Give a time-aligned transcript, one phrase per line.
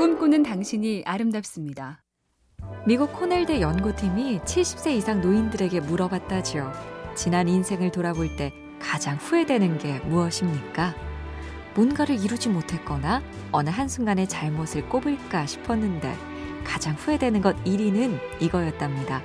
[0.00, 2.02] 꿈꾸는 당신이 아름답습니다.
[2.86, 6.72] 미국 코넬대 연구팀이 70세 이상 노인들에게 물어봤다지요.
[7.14, 10.94] 지난 인생을 돌아볼 때 가장 후회되는 게 무엇입니까?
[11.74, 13.20] 뭔가를 이루지 못했거나
[13.52, 16.16] 어느 한순간에 잘못을 꼽을까 싶었는데
[16.64, 19.20] 가장 후회되는 것 1위는 이거였답니다.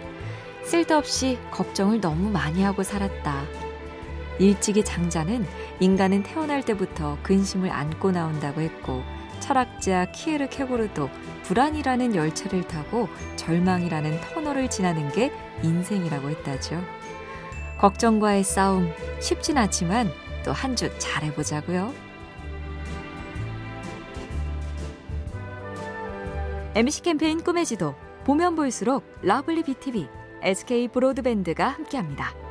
[0.65, 3.45] 쓸데없이 걱정을 너무 많이 하고 살았다.
[4.39, 5.45] 일찍이 장자는
[5.79, 9.03] 인간은 태어날 때부터 근심을 안고 나온다고 했고
[9.39, 11.09] 철학자 키에르케고르도
[11.43, 15.31] 불안이라는 열차를 타고 절망이라는 터널을 지나는 게
[15.63, 16.81] 인생이라고 했다죠.
[17.79, 20.11] 걱정과의 싸움 쉽진 않지만
[20.43, 21.93] 또 한 주 잘해보자고요.
[26.75, 27.95] MC 캠페인 꿈의 지도
[28.25, 30.07] 보면 볼수록 lovely BTV,
[30.41, 32.44] SK 브로드밴드가 함께합니다.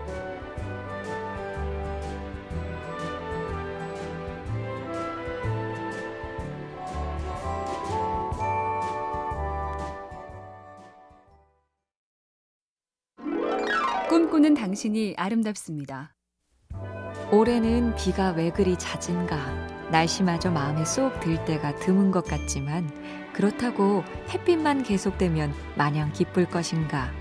[14.35, 16.13] 꿈꾸는 당신이 아름답습니다.
[17.31, 19.37] 올해는 비가 왜 그리 잦은가
[19.93, 22.91] 날씨마저 마음에 쏙 들 때가 드문 것 같지만
[23.33, 27.13] 그렇다고 햇빛만 계속되면 마냥 기쁠 것인가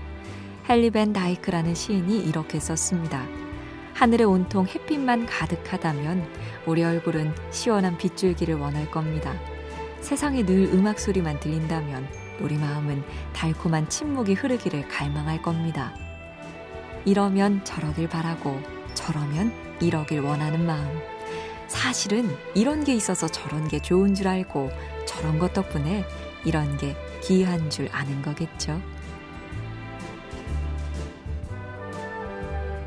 [0.68, 3.24] 헨리벤 다이크라는 시인이 이렇게 썼습니다.
[3.92, 6.26] 하늘에 온통 햇빛만 가득하다면
[6.66, 9.32] 우리 얼굴은 시원한 빗줄기를 원할 겁니다.
[10.00, 12.08] 세상에 늘 음악 소리만 들린다면
[12.40, 15.94] 우리 마음은 달콤한 침묵이 흐르기를 갈망할 겁니다.
[17.04, 18.60] 이러면 저러길 바라고
[18.94, 21.00] 저러면 이러길 원하는 마음.
[21.66, 24.70] 사실은 이런 게 있어서 저런 게 좋은 줄 알고
[25.06, 26.04] 저런 것 덕분에
[26.44, 28.80] 이런 게 귀한 줄 아는 거겠죠.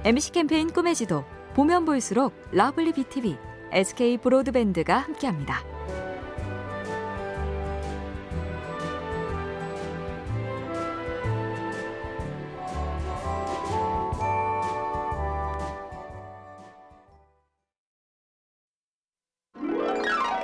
[0.03, 3.37] MC 캠페인 꿈의 지도 보면 볼수록 lovely BTV,
[3.71, 5.76] SK 브로드밴드가 함께합니다.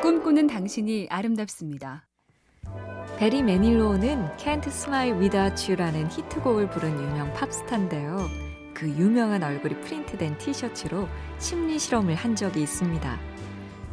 [0.03, 2.05] 꿈꾸는 당신이 아름답습니다.
[3.15, 8.17] 베리 매닐로우는 Can't Smile Without You라는 히트곡을 부른 유명 팝스타인데요.
[8.73, 11.07] 그 유명한 얼굴이 프린트된 티셔츠로
[11.39, 13.17] 심리 실험을 한 적이 있습니다.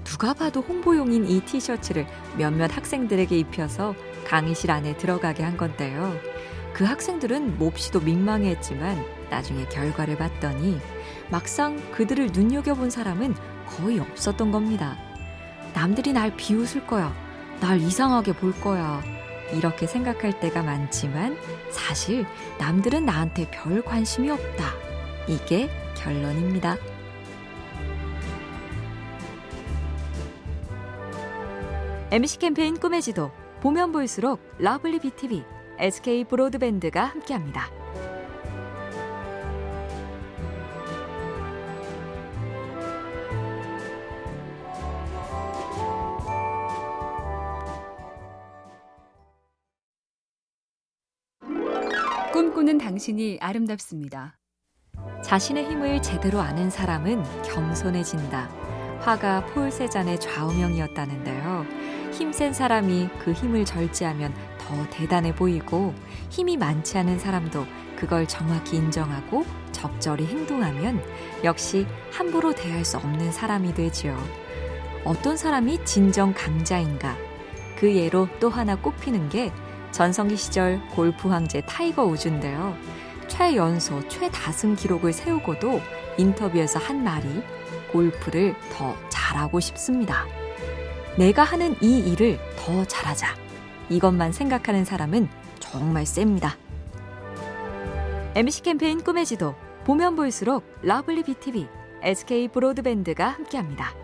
[0.03, 3.94] 누가 봐도 홍보용인 이 티셔츠를 몇몇 학생들에게 입혀서
[4.27, 6.12] 강의실 안에 들어가게 한 건데요.
[6.72, 9.00] 그 학생들은 몹시도 민망해했지만
[9.31, 10.77] 나중에 결과를 봤더니
[11.31, 13.32] 막상 그들을 눈여겨본 사람은
[13.69, 14.98] 거의 없었던 겁니다.
[15.75, 17.14] 남들이 날 비웃을 거야.
[17.60, 19.03] 날 이상하게 볼 거야.
[19.53, 21.36] 이렇게 생각할 때가 많지만
[21.70, 22.25] 사실
[22.58, 24.72] 남들은 나한테 별 관심이 없다.
[25.26, 26.76] 이게 결론입니다.
[32.12, 33.30] MC 캠페인 꿈의 지도
[33.60, 35.44] 보면 볼수록 lovely BTV,
[35.78, 37.79] SK 브로드밴드가 함께합니다.
[52.60, 54.37] 꿈꾸는 당신이 아름답습니다.
[55.25, 58.50] 자신의 힘을 제대로 아는 사람은 겸손해진다.
[59.00, 61.65] 화가 폴 세잔의 좌우명이었다는데요.
[62.12, 65.94] 힘센 사람이 그 힘을 절제하면 더 대단해 보이고
[66.28, 67.65] 힘이 많지 않은 사람도
[67.97, 71.03] 그걸 정확히 인정하고 적절히 행동하면
[71.42, 74.19] 역시 함부로 대할 수 없는 사람이 되지요.
[75.04, 77.16] 어떤 사람이 진정 강자인가?
[77.78, 79.50] 그 예로 또 하나 꼽히는 게
[79.93, 82.77] 전성기 시절 골프 황제 타이거 우즈인데요.
[83.28, 85.81] 최연소, 최다승 기록을 세우고도
[86.17, 87.43] 인터뷰에서 한 말이
[87.93, 90.27] 골프를 더 잘하고 싶습니다.
[91.17, 93.34] 내가 하는 이 일을 더 잘하자.
[93.89, 95.28] 이것만 생각하는 사람은
[95.59, 96.57] 정말 셉니다.
[98.34, 101.67] MC 캠페인 꿈의 지도 보면 볼수록 lovely BTV,
[102.03, 104.00] SK 브로드밴드가 함께합니다.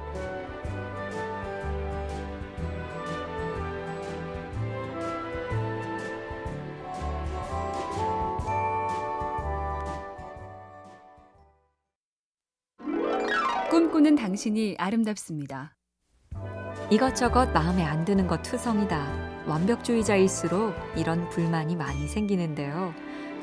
[13.77, 15.77] 꿈꾸는 당신이 아름답습니다.
[16.91, 19.45] 이것저것 마음에 안 드는 것 투성이다.
[19.47, 22.95] 완벽주의자일수록 이런 불만이 많이 생기는데요.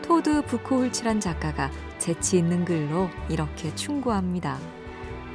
[0.02, 1.70] 토드 부코훌치란 작가가
[2.00, 4.58] 재치 있는 글로 이렇게 충고합니다.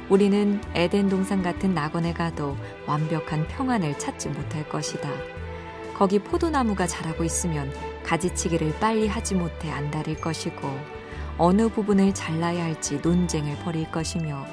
[0.09, 5.09] 우리는 에덴 동산 같은 낙원에 가도 완벽한 평안을 찾지 못할 것이다.
[5.95, 7.71] 거기 포도나무가 자라고 있으면
[8.03, 10.59] 가지치기를 빨리 하지 못해 안달일 것이고
[11.37, 14.45] 어느 부분을 잘라야 할지 논쟁을 벌일 것이며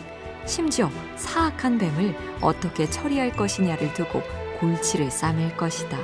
[0.46, 4.22] 심지어 사악한 뱀을 어떻게 처리할 것이냐를 두고
[4.60, 5.98] 골치를 싸맬 것이다.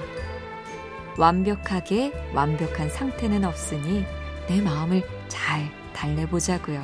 [1.17, 4.05] 완벽하게 완벽한 상태는 없으니
[4.49, 6.83] 내 마음을 잘 달래보자고요.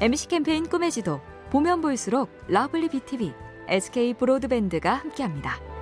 [0.00, 3.32] MC 캠페인 꿈의 지도 보면 볼수록 lovely BTV,
[3.68, 5.73] SK 브로드밴드가 함께합니다.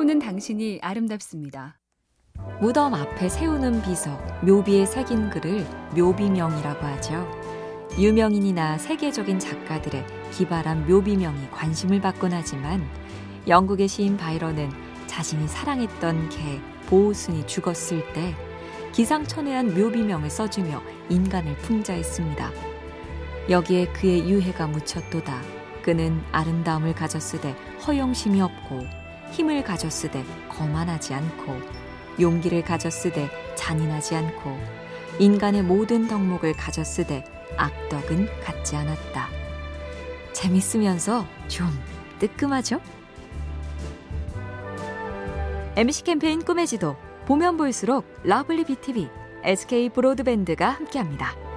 [0.00, 1.78] 꿈꾸는 당신이 아름답습니다.
[2.58, 7.30] 무덤 앞에 세우는 비석, 묘비에 새긴 글을 묘비명이라고 하죠.
[7.98, 12.82] 유명인이나 세계적인 작가들의 기발한 묘비명이 관심을 받곤 하지만
[13.46, 14.70] 영국의 시인 바이런은
[15.06, 18.34] 자신이 사랑했던 개 보호순이 죽었을 때
[18.92, 22.50] 기상천외한 묘비명을 써주며 인간을 풍자했습니다.
[23.50, 25.42] 여기에 그의 유해가 묻혔도다.
[25.82, 27.52] 그는 아름다움을 가졌으되
[27.86, 28.99] 허영심이 없고
[29.30, 31.60] 힘을 가졌으되 거만하지 않고
[32.20, 34.58] 용기를 가졌으되 잔인하지 않고
[35.18, 37.24] 인간의 모든 덕목을 가졌으되
[37.56, 39.28] 악덕은 갖지 않았다.
[40.32, 41.66] 재밌으면서 좀
[42.18, 42.80] 뜨끔하죠?
[45.76, 46.96] MBC 캠페인 꿈의 지도
[47.26, 49.08] 보면 볼수록 러블리 BTV,
[49.44, 51.49] SK 브로드밴드가 함께합니다.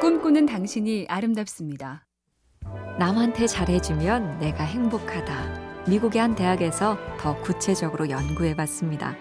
[0.00, 2.06] 꿈꾸는 당신이 아름답습니다.
[3.00, 5.84] 남한테 잘해주면 내가 행복하다.
[5.88, 9.16] 미국의 한 대학에서 더 구체적으로 연구해 봤습니다.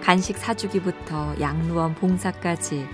[0.00, 2.86] 간식 사주기부터 양로원 봉사까지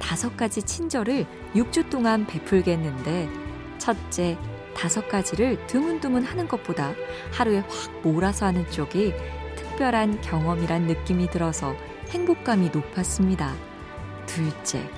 [0.00, 3.28] 다섯 가지 친절을 6주 동안 베풀겠는데
[3.76, 4.38] 첫째,
[4.74, 6.94] 다섯 가지를 드문드문 하는 것보다
[7.30, 9.12] 하루에 확 몰아서 하는 쪽이
[9.56, 11.74] 특별한 경험이란 느낌이 들어서
[12.08, 13.52] 행복감이 높았습니다.
[14.24, 14.88] 둘째,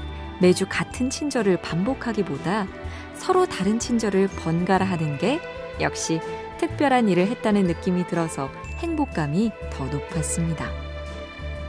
[0.41, 2.67] 매주 같은 친절을 반복하기보다
[3.15, 5.41] 서로 다른 친절을 번갈아 하는 게
[5.81, 6.21] 역시
[6.59, 10.67] 특별한 일을 했다는 느낌이 들어서 행복감이 더 높았습니다.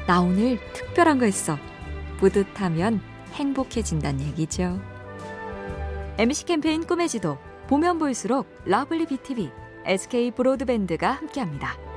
[0.07, 1.57] 나 오늘 특별한 거 했어.
[2.17, 3.01] 뿌듯하면
[3.33, 4.79] 행복해진다는 얘기죠.
[6.17, 7.37] MBC 캠페인 꿈의 지도
[7.67, 9.51] 보면 볼수록 러블리 BTV,
[9.85, 11.92] SK 브로드밴드가 함께합니다.